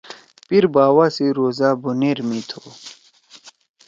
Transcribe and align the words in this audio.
پیرباوا 0.47 1.05
سی 1.15 1.25
روزا 1.37 1.69
بونیر 1.81 2.19
می 2.27 2.41
تُھو۔ 2.49 2.61